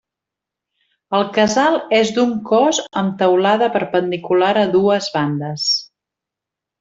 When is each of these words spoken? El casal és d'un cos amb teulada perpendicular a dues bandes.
El 1.17 1.25
casal 1.35 1.75
és 1.99 2.13
d'un 2.15 2.33
cos 2.49 2.79
amb 3.03 3.13
teulada 3.21 3.67
perpendicular 3.79 4.49
a 4.63 4.67
dues 4.77 5.11
bandes. 5.19 5.67